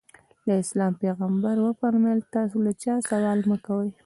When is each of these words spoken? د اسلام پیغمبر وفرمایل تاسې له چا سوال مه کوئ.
د 0.47 0.49
اسلام 0.63 0.93
پیغمبر 1.03 1.55
وفرمایل 1.65 2.19
تاسې 2.33 2.57
له 2.65 2.71
چا 2.83 2.95
سوال 3.09 3.39
مه 3.49 3.57
کوئ. 3.65 3.89